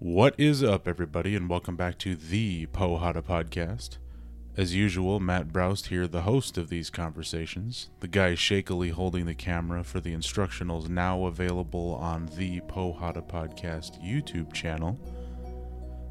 What 0.00 0.36
is 0.38 0.62
up, 0.62 0.86
everybody, 0.86 1.34
and 1.34 1.48
welcome 1.48 1.74
back 1.74 1.98
to 1.98 2.14
the 2.14 2.66
Porrada 2.66 3.20
podcast. 3.20 3.96
As 4.56 4.72
usual, 4.72 5.18
Matt 5.18 5.52
Broust 5.52 5.88
here, 5.88 6.06
the 6.06 6.22
host 6.22 6.56
of 6.56 6.68
these 6.68 6.88
conversations, 6.88 7.90
the 7.98 8.06
guy 8.06 8.36
shakily 8.36 8.90
holding 8.90 9.26
the 9.26 9.34
camera 9.34 9.82
for 9.82 9.98
the 9.98 10.14
instructionals 10.14 10.88
now 10.88 11.24
available 11.24 11.98
on 12.00 12.26
the 12.36 12.60
Porrada 12.60 13.28
podcast 13.28 14.00
YouTube 14.00 14.52
channel, 14.52 14.96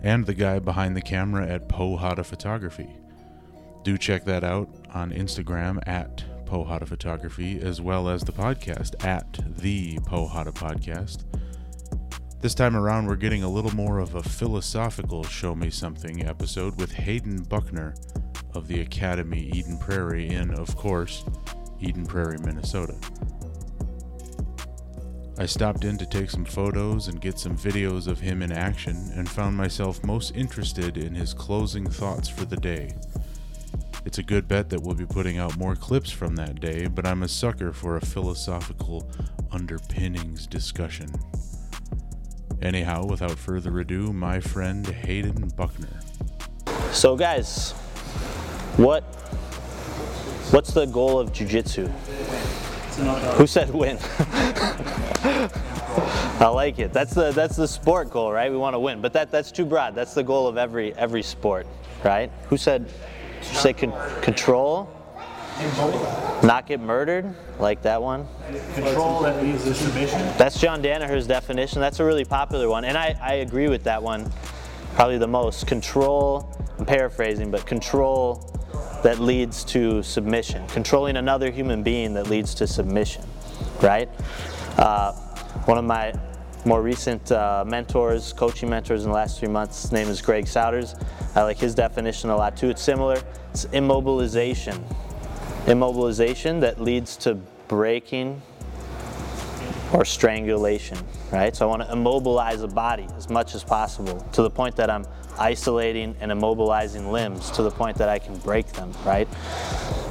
and 0.00 0.26
the 0.26 0.34
guy 0.34 0.60
behind 0.60 0.96
the 0.96 1.02
camera 1.02 1.44
at 1.44 1.68
Porrada 1.68 2.24
Photography. 2.24 2.88
Do 3.82 3.98
check 3.98 4.24
that 4.26 4.44
out 4.44 4.68
on 4.94 5.10
Instagram 5.10 5.82
at 5.88 6.24
Porrada 6.46 6.86
Photography, 6.86 7.58
as 7.60 7.80
well 7.80 8.08
as 8.08 8.22
the 8.22 8.30
podcast 8.30 9.04
at 9.04 9.40
the 9.58 9.98
Porrada 9.98 10.52
Podcast. 10.54 11.24
This 12.42 12.56
time 12.56 12.74
around, 12.74 13.06
we're 13.06 13.14
getting 13.14 13.44
a 13.44 13.48
little 13.48 13.72
more 13.72 14.00
of 14.00 14.16
a 14.16 14.22
philosophical 14.22 15.22
Show 15.22 15.54
Me 15.54 15.70
Something 15.70 16.26
episode 16.26 16.76
with 16.76 16.90
Hayden 16.90 17.44
Buckner 17.44 17.94
of 18.52 18.66
the 18.66 18.80
Academy 18.80 19.48
Eden 19.54 19.78
Prairie 19.78 20.26
in, 20.26 20.52
of 20.54 20.74
course, 20.74 21.24
Eden 21.78 22.04
Prairie, 22.04 22.38
Minnesota. 22.38 22.96
I 25.38 25.46
stopped 25.46 25.84
in 25.84 25.96
to 25.98 26.04
take 26.04 26.30
some 26.30 26.44
photos 26.44 27.06
and 27.06 27.20
get 27.20 27.38
some 27.38 27.56
videos 27.56 28.08
of 28.08 28.18
him 28.18 28.42
in 28.42 28.50
action 28.50 29.12
and 29.14 29.30
found 29.30 29.56
myself 29.56 30.02
most 30.02 30.34
interested 30.34 30.96
in 30.96 31.14
his 31.14 31.32
closing 31.32 31.88
thoughts 31.88 32.28
for 32.28 32.44
the 32.44 32.56
day. 32.56 32.92
It's 34.04 34.18
a 34.18 34.22
good 34.24 34.48
bet 34.48 34.68
that 34.70 34.82
we'll 34.82 34.96
be 34.96 35.06
putting 35.06 35.38
out 35.38 35.56
more 35.58 35.76
clips 35.76 36.10
from 36.10 36.34
that 36.34 36.58
day, 36.58 36.88
but 36.88 37.06
I'm 37.06 37.22
a 37.22 37.28
sucker 37.28 37.72
for 37.72 37.98
a 37.98 38.04
philosophical 38.04 39.08
underpinnings 39.52 40.48
discussion. 40.48 41.08
Anyhow, 42.62 43.04
without 43.06 43.32
further 43.32 43.80
ado, 43.80 44.12
my 44.12 44.38
friend 44.38 44.86
Hayden 44.86 45.48
Buckner. 45.56 45.88
So, 46.92 47.16
guys, 47.16 47.72
what 48.76 49.02
what's 50.52 50.72
the 50.72 50.86
goal 50.86 51.18
of 51.18 51.32
jujitsu? 51.32 51.88
Who 53.34 53.46
said 53.48 53.70
win? 53.70 53.98
I 56.40 56.46
like 56.46 56.78
it. 56.78 56.92
That's 56.92 57.14
the 57.14 57.32
that's 57.32 57.56
the 57.56 57.66
sport 57.66 58.10
goal, 58.10 58.32
right? 58.32 58.50
We 58.50 58.56
want 58.56 58.74
to 58.74 58.80
win, 58.80 59.00
but 59.00 59.12
that 59.14 59.32
that's 59.32 59.50
too 59.50 59.64
broad. 59.64 59.96
That's 59.96 60.14
the 60.14 60.22
goal 60.22 60.46
of 60.46 60.56
every 60.56 60.94
every 60.94 61.22
sport, 61.22 61.66
right? 62.04 62.30
Who 62.48 62.56
said? 62.56 62.88
Say 63.40 63.72
con- 63.72 63.92
control. 64.20 64.88
Not 66.42 66.66
get 66.66 66.80
murdered, 66.80 67.34
like 67.58 67.82
that 67.82 68.02
one. 68.02 68.26
Control 68.74 69.22
that 69.22 69.42
leads 69.42 69.64
to 69.64 69.74
submission. 69.74 70.18
That's 70.36 70.60
John 70.60 70.82
Danaher's 70.82 71.26
definition. 71.26 71.80
That's 71.80 72.00
a 72.00 72.04
really 72.04 72.24
popular 72.24 72.68
one, 72.68 72.84
and 72.84 72.98
I, 72.98 73.16
I 73.22 73.34
agree 73.34 73.68
with 73.68 73.84
that 73.84 74.02
one 74.02 74.30
probably 74.94 75.18
the 75.18 75.28
most. 75.28 75.66
Control, 75.66 76.52
I'm 76.78 76.86
paraphrasing, 76.86 77.50
but 77.50 77.64
control 77.66 78.48
that 79.02 79.18
leads 79.18 79.64
to 79.64 80.02
submission. 80.02 80.66
Controlling 80.68 81.16
another 81.16 81.50
human 81.50 81.82
being 81.82 82.14
that 82.14 82.28
leads 82.28 82.54
to 82.56 82.66
submission, 82.66 83.24
right? 83.80 84.08
Uh, 84.78 85.12
one 85.64 85.78
of 85.78 85.84
my 85.84 86.12
more 86.64 86.82
recent 86.82 87.30
uh, 87.32 87.64
mentors, 87.66 88.32
coaching 88.32 88.70
mentors 88.70 89.04
in 89.04 89.10
the 89.10 89.14
last 89.14 89.38
three 89.38 89.48
months, 89.48 89.82
his 89.82 89.92
name 89.92 90.08
is 90.08 90.22
Greg 90.22 90.44
Souders. 90.44 91.00
I 91.34 91.42
like 91.42 91.58
his 91.58 91.74
definition 91.74 92.30
a 92.30 92.36
lot 92.36 92.56
too. 92.56 92.68
It's 92.70 92.82
similar. 92.82 93.20
It's 93.50 93.66
immobilization 93.66 94.82
immobilization 95.66 96.60
that 96.60 96.80
leads 96.80 97.16
to 97.18 97.34
breaking 97.68 98.42
or 99.92 100.04
strangulation, 100.04 100.98
right? 101.30 101.54
So 101.54 101.66
I 101.66 101.68
want 101.68 101.82
to 101.82 101.92
immobilize 101.92 102.62
a 102.62 102.68
body 102.68 103.06
as 103.16 103.28
much 103.28 103.54
as 103.54 103.62
possible 103.62 104.20
to 104.32 104.42
the 104.42 104.50
point 104.50 104.74
that 104.76 104.90
I'm 104.90 105.04
isolating 105.38 106.16
and 106.20 106.30
immobilizing 106.30 107.10
limbs 107.10 107.50
to 107.52 107.62
the 107.62 107.70
point 107.70 107.96
that 107.98 108.08
I 108.08 108.18
can 108.18 108.36
break 108.38 108.66
them, 108.72 108.92
right? 109.04 109.28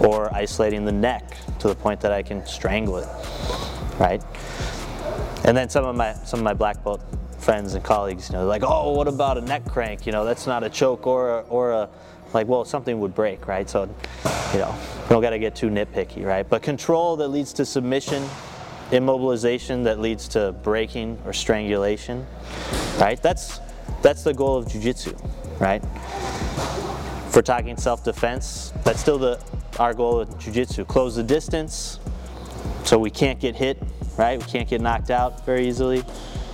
Or 0.00 0.32
isolating 0.34 0.84
the 0.84 0.92
neck 0.92 1.36
to 1.60 1.68
the 1.68 1.74
point 1.74 2.00
that 2.00 2.12
I 2.12 2.22
can 2.22 2.46
strangle 2.46 2.98
it, 2.98 3.08
right? 3.98 4.22
And 5.44 5.56
then 5.56 5.68
some 5.68 5.84
of 5.84 5.94
my 5.94 6.14
some 6.24 6.40
of 6.40 6.44
my 6.44 6.54
black 6.54 6.82
belt 6.82 7.02
friends 7.38 7.74
and 7.74 7.84
colleagues, 7.84 8.30
you 8.30 8.36
know, 8.36 8.46
like, 8.46 8.62
oh, 8.64 8.92
what 8.92 9.06
about 9.06 9.36
a 9.36 9.40
neck 9.42 9.64
crank? 9.66 10.06
You 10.06 10.12
know, 10.12 10.24
that's 10.24 10.46
not 10.46 10.64
a 10.64 10.70
choke 10.70 11.06
or 11.06 11.40
a, 11.40 11.40
or 11.42 11.72
a 11.72 11.90
like, 12.34 12.48
well, 12.48 12.64
something 12.64 13.00
would 13.00 13.14
break, 13.14 13.46
right? 13.46 13.68
So, 13.68 13.88
you 14.52 14.58
know, 14.58 14.74
we 15.04 15.08
don't 15.08 15.22
got 15.22 15.30
to 15.30 15.38
get 15.38 15.54
too 15.54 15.70
nitpicky, 15.70 16.24
right? 16.24 16.48
But 16.48 16.62
control 16.62 17.16
that 17.16 17.28
leads 17.28 17.52
to 17.54 17.64
submission, 17.64 18.24
immobilization 18.90 19.84
that 19.84 20.00
leads 20.00 20.28
to 20.28 20.52
breaking 20.52 21.18
or 21.24 21.32
strangulation, 21.32 22.26
right? 22.98 23.20
That's 23.22 23.60
that's 24.02 24.22
the 24.22 24.34
goal 24.34 24.56
of 24.56 24.66
jujitsu, 24.66 25.14
right? 25.60 25.82
for 27.34 27.42
talking 27.42 27.76
self-defense, 27.76 28.72
that's 28.84 29.00
still 29.00 29.18
the 29.18 29.40
our 29.80 29.92
goal 29.92 30.20
of 30.20 30.28
jujitsu. 30.38 30.86
Close 30.86 31.16
the 31.16 31.22
distance, 31.24 31.98
so 32.84 32.96
we 32.96 33.10
can't 33.10 33.40
get 33.40 33.56
hit, 33.56 33.82
right? 34.16 34.38
We 34.38 34.44
can't 34.44 34.68
get 34.68 34.80
knocked 34.80 35.10
out 35.10 35.44
very 35.44 35.66
easily, 35.66 36.04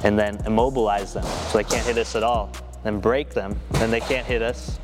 and 0.05 0.19
then 0.19 0.41
immobilize 0.47 1.13
them 1.13 1.25
so 1.25 1.59
they 1.59 1.65
can't 1.65 1.87
hit 1.87 1.99
us 1.99 2.17
at 2.17 2.23
all. 2.23 2.51
Then 2.83 2.99
break 2.99 3.29
them, 3.29 3.61
then 3.73 3.91
they 3.91 4.01
can't 4.01 4.27
hit 4.27 4.41
us 4.41 4.80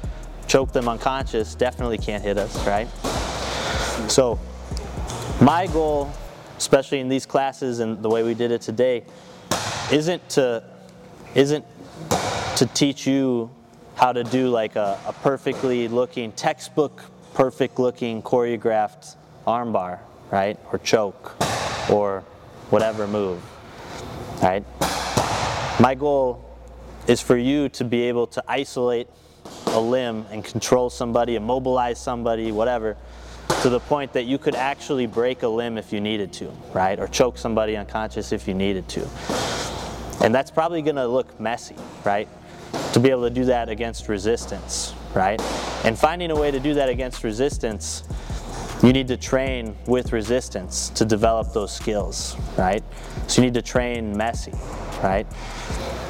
choke 0.46 0.72
them 0.72 0.88
unconscious, 0.88 1.54
definitely 1.54 1.98
can't 1.98 2.22
hit 2.22 2.38
us, 2.38 2.66
right? 2.66 2.88
So, 4.10 4.38
my 5.40 5.66
goal, 5.66 6.10
especially 6.58 7.00
in 7.00 7.08
these 7.08 7.26
classes 7.26 7.80
and 7.80 8.02
the 8.02 8.08
way 8.08 8.22
we 8.22 8.34
did 8.34 8.50
it 8.50 8.62
today, 8.62 9.04
isn't 9.92 10.28
to 10.30 10.64
isn't 11.34 11.64
to 12.56 12.66
teach 12.74 13.06
you 13.06 13.50
how 13.96 14.12
to 14.12 14.24
do 14.24 14.48
like 14.48 14.76
a, 14.76 14.98
a 15.06 15.12
perfectly 15.12 15.88
looking 15.88 16.32
textbook 16.32 17.02
perfect 17.36 17.78
looking 17.78 18.22
choreographed 18.22 19.14
armbar, 19.46 19.98
right? 20.30 20.58
Or 20.72 20.78
choke 20.78 21.36
or 21.90 22.24
whatever 22.70 23.06
move. 23.06 23.42
Right? 24.42 24.64
My 25.78 25.94
goal 25.94 26.42
is 27.06 27.20
for 27.20 27.36
you 27.36 27.68
to 27.68 27.84
be 27.84 28.04
able 28.04 28.26
to 28.28 28.42
isolate 28.48 29.08
a 29.76 29.80
limb 29.80 30.26
and 30.30 30.42
control 30.42 30.90
somebody, 30.90 31.36
immobilize 31.36 32.00
somebody, 32.00 32.50
whatever, 32.50 32.96
to 33.62 33.68
the 33.68 33.78
point 33.78 34.12
that 34.14 34.24
you 34.24 34.38
could 34.38 34.54
actually 34.54 35.06
break 35.06 35.42
a 35.42 35.48
limb 35.48 35.76
if 35.78 35.92
you 35.92 36.00
needed 36.00 36.32
to, 36.32 36.50
right? 36.72 36.98
Or 36.98 37.06
choke 37.06 37.38
somebody 37.38 37.76
unconscious 37.76 38.32
if 38.32 38.48
you 38.48 38.54
needed 38.54 38.88
to. 38.88 39.08
And 40.22 40.34
that's 40.34 40.50
probably 40.50 40.82
going 40.82 40.96
to 40.96 41.06
look 41.06 41.38
messy, 41.38 41.76
right? 42.04 42.26
To 42.94 43.00
be 43.00 43.10
able 43.10 43.28
to 43.28 43.30
do 43.30 43.44
that 43.44 43.68
against 43.68 44.08
resistance, 44.08 44.94
right? 45.14 45.40
And 45.84 45.98
finding 45.98 46.30
a 46.30 46.36
way 46.36 46.50
to 46.50 46.58
do 46.58 46.74
that 46.74 46.88
against 46.88 47.22
resistance, 47.22 48.02
you 48.82 48.92
need 48.92 49.08
to 49.08 49.16
train 49.16 49.76
with 49.86 50.12
resistance 50.12 50.88
to 50.90 51.04
develop 51.04 51.52
those 51.52 51.72
skills, 51.72 52.34
right? 52.56 52.82
So 53.26 53.42
you 53.42 53.46
need 53.46 53.54
to 53.54 53.62
train 53.62 54.16
messy, 54.16 54.52
right? 55.02 55.26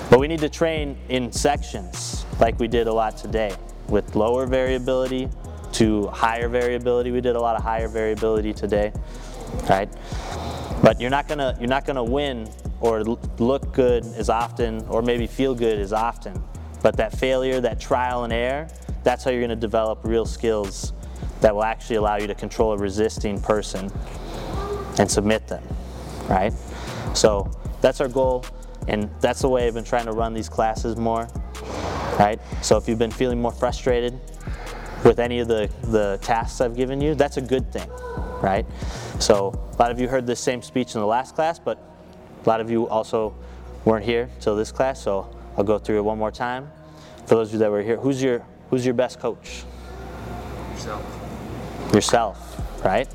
But 0.08 0.20
we 0.20 0.28
need 0.28 0.40
to 0.40 0.48
train 0.48 0.96
in 1.08 1.32
sections 1.32 2.24
like 2.38 2.58
we 2.58 2.68
did 2.68 2.86
a 2.86 2.92
lot 2.92 3.16
today 3.16 3.54
with 3.88 4.14
lower 4.14 4.46
variability 4.46 5.28
to 5.72 6.06
higher 6.08 6.48
variability. 6.48 7.10
We 7.10 7.20
did 7.20 7.36
a 7.36 7.40
lot 7.40 7.56
of 7.56 7.62
higher 7.62 7.88
variability 7.88 8.52
today, 8.52 8.92
right? 9.68 9.88
But 10.82 11.00
you're 11.00 11.10
not 11.10 11.28
gonna 11.28 11.56
you're 11.58 11.68
not 11.68 11.84
gonna 11.84 12.04
win 12.04 12.48
or 12.80 13.02
look 13.02 13.72
good 13.72 14.04
as 14.16 14.28
often 14.28 14.86
or 14.88 15.02
maybe 15.02 15.26
feel 15.26 15.54
good 15.54 15.78
as 15.78 15.92
often. 15.92 16.42
But 16.82 16.96
that 16.98 17.16
failure, 17.16 17.60
that 17.60 17.80
trial 17.80 18.24
and 18.24 18.32
error, 18.32 18.68
that's 19.02 19.24
how 19.24 19.30
you're 19.30 19.40
gonna 19.40 19.56
develop 19.56 20.00
real 20.04 20.26
skills 20.26 20.92
that 21.40 21.54
will 21.54 21.64
actually 21.64 21.96
allow 21.96 22.16
you 22.16 22.26
to 22.26 22.34
control 22.34 22.72
a 22.72 22.78
resisting 22.78 23.40
person 23.40 23.90
and 24.98 25.10
submit 25.10 25.46
them, 25.48 25.62
right? 26.28 26.52
So 27.14 27.50
that's 27.80 28.00
our 28.00 28.08
goal. 28.08 28.44
And 28.88 29.10
that's 29.20 29.40
the 29.40 29.48
way 29.48 29.66
I've 29.66 29.74
been 29.74 29.84
trying 29.84 30.06
to 30.06 30.12
run 30.12 30.34
these 30.34 30.48
classes 30.48 30.96
more, 30.96 31.28
right? 32.18 32.38
So 32.62 32.76
if 32.76 32.88
you've 32.88 32.98
been 32.98 33.10
feeling 33.10 33.40
more 33.40 33.52
frustrated 33.52 34.18
with 35.04 35.18
any 35.18 35.40
of 35.40 35.48
the, 35.48 35.70
the 35.82 36.18
tasks 36.22 36.60
I've 36.60 36.76
given 36.76 37.00
you, 37.00 37.14
that's 37.14 37.36
a 37.36 37.42
good 37.42 37.72
thing, 37.72 37.88
right? 38.40 38.66
So 39.18 39.52
a 39.72 39.82
lot 39.82 39.90
of 39.90 40.00
you 40.00 40.08
heard 40.08 40.26
this 40.26 40.40
same 40.40 40.62
speech 40.62 40.94
in 40.94 41.00
the 41.00 41.06
last 41.06 41.34
class, 41.34 41.58
but 41.58 41.78
a 42.44 42.48
lot 42.48 42.60
of 42.60 42.70
you 42.70 42.88
also 42.88 43.34
weren't 43.84 44.04
here 44.04 44.30
till 44.40 44.56
this 44.56 44.70
class, 44.70 45.02
so 45.02 45.34
I'll 45.56 45.64
go 45.64 45.78
through 45.78 45.98
it 45.98 46.02
one 46.02 46.18
more 46.18 46.30
time. 46.30 46.70
For 47.26 47.34
those 47.34 47.48
of 47.48 47.54
you 47.54 47.58
that 47.60 47.70
were 47.70 47.82
here, 47.82 47.96
who's 47.96 48.22
your 48.22 48.44
who's 48.70 48.84
your 48.84 48.94
best 48.94 49.18
coach? 49.18 49.64
Yourself. 50.72 51.92
Yourself, 51.94 52.84
right? 52.84 53.06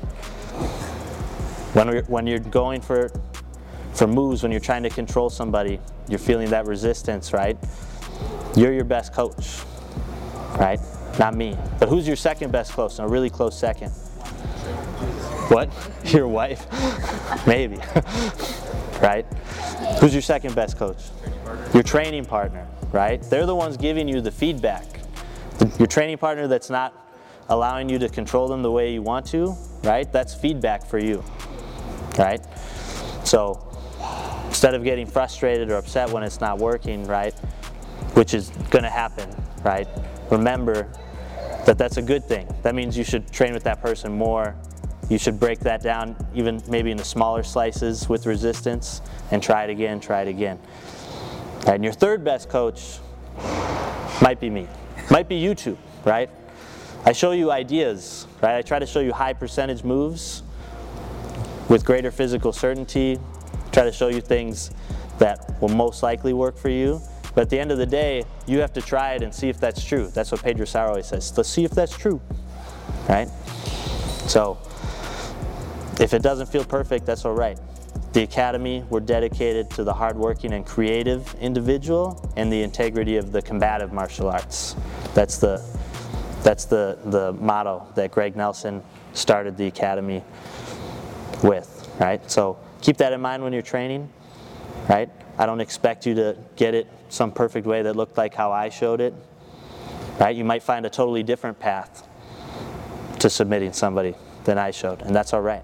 When, 1.74 2.04
when 2.04 2.26
you're 2.26 2.38
going 2.38 2.80
for 2.80 3.10
for 3.92 4.06
moves 4.06 4.42
when 4.42 4.52
you're 4.52 4.60
trying 4.60 4.82
to 4.82 4.90
control 4.90 5.30
somebody, 5.30 5.80
you're 6.08 6.18
feeling 6.18 6.50
that 6.50 6.66
resistance, 6.66 7.32
right? 7.32 7.56
You're 8.56 8.72
your 8.72 8.84
best 8.84 9.12
coach, 9.12 9.60
right? 10.56 10.80
Not 11.18 11.34
me. 11.34 11.56
But 11.78 11.88
who's 11.88 12.06
your 12.06 12.16
second 12.16 12.52
best 12.52 12.72
coach? 12.72 12.98
A 12.98 13.06
really 13.06 13.30
close 13.30 13.58
second. 13.58 13.90
What? 15.50 15.68
Your 16.06 16.28
wife? 16.28 16.66
Maybe. 17.46 17.76
right? 19.02 19.26
Who's 20.00 20.12
your 20.14 20.22
second 20.22 20.54
best 20.54 20.78
coach? 20.78 21.10
Your 21.74 21.82
training 21.82 22.24
partner, 22.24 22.66
right? 22.92 23.20
They're 23.22 23.46
the 23.46 23.54
ones 23.54 23.76
giving 23.76 24.08
you 24.08 24.20
the 24.20 24.30
feedback. 24.30 24.86
Your 25.78 25.88
training 25.88 26.18
partner 26.18 26.46
that's 26.46 26.70
not 26.70 26.94
allowing 27.48 27.88
you 27.88 27.98
to 27.98 28.08
control 28.08 28.48
them 28.48 28.62
the 28.62 28.70
way 28.70 28.92
you 28.92 29.02
want 29.02 29.26
to, 29.26 29.54
right? 29.82 30.10
That's 30.10 30.34
feedback 30.34 30.86
for 30.86 30.98
you, 30.98 31.22
right? 32.18 32.40
So 33.24 33.71
instead 34.52 34.74
of 34.74 34.84
getting 34.84 35.06
frustrated 35.06 35.70
or 35.70 35.76
upset 35.76 36.10
when 36.10 36.22
it's 36.22 36.38
not 36.38 36.58
working, 36.58 37.06
right, 37.06 37.32
which 38.12 38.34
is 38.34 38.50
going 38.68 38.82
to 38.82 38.90
happen, 38.90 39.26
right? 39.64 39.88
Remember 40.30 40.92
that 41.64 41.78
that's 41.78 41.96
a 41.96 42.02
good 42.02 42.22
thing. 42.28 42.46
That 42.60 42.74
means 42.74 42.94
you 42.94 43.02
should 43.02 43.32
train 43.32 43.54
with 43.54 43.64
that 43.64 43.80
person 43.80 44.12
more. 44.12 44.54
You 45.08 45.16
should 45.16 45.40
break 45.40 45.60
that 45.60 45.82
down 45.82 46.14
even 46.34 46.62
maybe 46.68 46.90
into 46.90 47.02
smaller 47.02 47.42
slices 47.42 48.10
with 48.10 48.26
resistance 48.26 49.00
and 49.30 49.42
try 49.42 49.64
it 49.64 49.70
again, 49.70 50.00
try 50.00 50.20
it 50.20 50.28
again. 50.28 50.58
And 51.66 51.82
your 51.82 51.94
third 51.94 52.22
best 52.22 52.50
coach 52.50 52.98
might 54.20 54.38
be 54.38 54.50
me, 54.50 54.68
might 55.10 55.30
be 55.30 55.36
you 55.36 55.54
two, 55.54 55.78
right? 56.04 56.28
I 57.06 57.12
show 57.12 57.32
you 57.32 57.50
ideas, 57.50 58.26
right? 58.42 58.58
I 58.58 58.60
try 58.60 58.78
to 58.80 58.86
show 58.86 59.00
you 59.00 59.14
high 59.14 59.32
percentage 59.32 59.82
moves 59.82 60.42
with 61.70 61.86
greater 61.86 62.10
physical 62.10 62.52
certainty, 62.52 63.18
try 63.72 63.84
to 63.84 63.92
show 63.92 64.08
you 64.08 64.20
things 64.20 64.70
that 65.18 65.60
will 65.60 65.68
most 65.68 66.02
likely 66.02 66.32
work 66.32 66.56
for 66.56 66.68
you. 66.68 67.00
But 67.34 67.42
at 67.42 67.50
the 67.50 67.58
end 67.58 67.72
of 67.72 67.78
the 67.78 67.86
day, 67.86 68.24
you 68.46 68.60
have 68.60 68.72
to 68.74 68.82
try 68.82 69.14
it 69.14 69.22
and 69.22 69.34
see 69.34 69.48
if 69.48 69.58
that's 69.58 69.82
true. 69.82 70.08
That's 70.08 70.30
what 70.30 70.42
Pedro 70.42 70.66
Sauer 70.66 70.88
always 70.88 71.06
says. 71.06 71.34
Let's 71.36 71.48
see 71.48 71.64
if 71.64 71.70
that's 71.70 71.96
true, 71.96 72.20
right? 73.08 73.28
So, 74.26 74.58
if 75.98 76.12
it 76.12 76.22
doesn't 76.22 76.46
feel 76.46 76.64
perfect, 76.64 77.06
that's 77.06 77.24
all 77.24 77.34
right. 77.34 77.58
The 78.12 78.22
Academy, 78.22 78.84
we're 78.90 79.00
dedicated 79.00 79.70
to 79.70 79.84
the 79.84 79.94
hardworking 79.94 80.52
and 80.52 80.66
creative 80.66 81.34
individual 81.40 82.30
and 82.36 82.52
the 82.52 82.62
integrity 82.62 83.16
of 83.16 83.32
the 83.32 83.40
combative 83.40 83.92
martial 83.92 84.28
arts. 84.28 84.76
That's 85.14 85.38
the, 85.38 85.64
that's 86.42 86.66
the, 86.66 86.98
the 87.06 87.32
motto 87.34 87.86
that 87.94 88.10
Greg 88.10 88.36
Nelson 88.36 88.82
started 89.14 89.56
the 89.56 89.66
Academy 89.66 90.22
with, 91.42 91.90
right? 91.98 92.30
So 92.30 92.58
keep 92.82 92.98
that 92.98 93.12
in 93.12 93.20
mind 93.20 93.42
when 93.42 93.52
you're 93.52 93.62
training, 93.62 94.10
right? 94.88 95.08
I 95.38 95.46
don't 95.46 95.60
expect 95.60 96.04
you 96.04 96.14
to 96.16 96.36
get 96.56 96.74
it 96.74 96.86
some 97.08 97.32
perfect 97.32 97.66
way 97.66 97.82
that 97.82 97.96
looked 97.96 98.18
like 98.18 98.34
how 98.34 98.52
I 98.52 98.68
showed 98.68 99.00
it, 99.00 99.14
right? 100.18 100.36
You 100.36 100.44
might 100.44 100.62
find 100.62 100.84
a 100.84 100.90
totally 100.90 101.22
different 101.22 101.58
path 101.58 102.06
to 103.20 103.30
submitting 103.30 103.72
somebody 103.72 104.14
than 104.44 104.58
I 104.58 104.72
showed, 104.72 105.00
and 105.02 105.14
that's 105.14 105.32
all 105.32 105.40
right, 105.40 105.62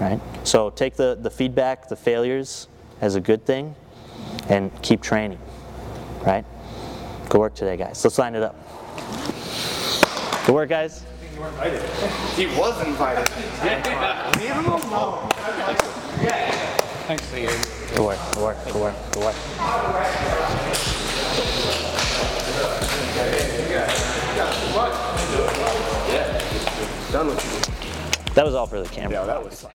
right? 0.00 0.20
So 0.44 0.70
take 0.70 0.96
the, 0.96 1.18
the 1.20 1.30
feedback, 1.30 1.88
the 1.88 1.96
failures 1.96 2.68
as 3.00 3.16
a 3.16 3.20
good 3.20 3.44
thing, 3.44 3.74
and 4.48 4.70
keep 4.82 5.02
training, 5.02 5.40
right? 6.24 6.44
Good 7.28 7.38
work 7.40 7.54
today, 7.54 7.76
guys. 7.76 8.02
Let's 8.04 8.18
line 8.18 8.34
it 8.34 8.42
up. 8.42 8.56
Good 10.46 10.54
work, 10.54 10.68
guys. 10.68 11.04
He 11.40 12.46
was 12.58 12.86
invited. 12.86 13.26
Leave 14.36 14.52
him 14.52 14.66
alone. 14.66 15.30
Good 17.08 18.04
work, 18.04 18.18
good 18.34 18.42
work, 18.42 18.64
good 18.66 18.74
work, 18.74 18.94
good 19.12 19.24
work. 19.24 19.34
Done 27.10 27.26
with 27.28 27.42
you. 27.42 28.34
That 28.34 28.44
was 28.44 28.54
all 28.54 28.66
for 28.66 28.82
the 28.82 28.88
camera. 28.88 29.12
Yeah, 29.12 29.24
that 29.24 29.42
was. 29.42 29.66